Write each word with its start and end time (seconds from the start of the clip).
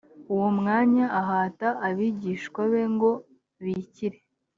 uwo 0.33 0.47
mwanya 0.57 1.05
ahata 1.21 1.67
abigishwa 1.87 2.61
be 2.71 2.81
ngo 2.93 3.11
bikire 3.63 4.19